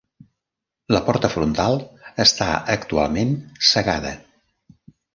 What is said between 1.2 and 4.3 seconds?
frontal està actualment cegada.